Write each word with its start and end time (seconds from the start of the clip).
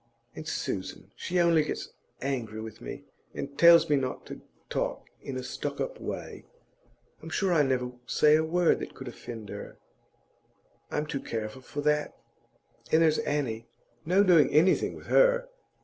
And 0.35 0.47
Susan, 0.47 1.11
she 1.15 1.39
only 1.39 1.63
gets 1.63 1.89
angry 2.23 2.59
with 2.59 2.81
me, 2.81 3.03
and 3.35 3.55
tells 3.55 3.87
me 3.87 3.95
not 3.97 4.25
to 4.25 4.41
talk 4.67 5.05
in 5.21 5.37
a 5.37 5.43
stuck 5.43 5.79
up 5.79 6.01
way. 6.01 6.43
I'm 7.21 7.29
sure 7.29 7.53
I 7.53 7.61
never 7.61 7.91
say 8.07 8.35
a 8.35 8.43
word 8.43 8.79
that 8.79 8.95
could 8.95 9.07
offend 9.07 9.49
her; 9.49 9.77
I'm 10.89 11.05
too 11.05 11.19
careful 11.19 11.61
for 11.61 11.81
that. 11.81 12.17
And 12.91 13.03
there's 13.03 13.19
Annie; 13.19 13.67
no 14.03 14.23
doing 14.23 14.49
anything 14.49 14.95
with 14.95 15.05
her! 15.05 15.47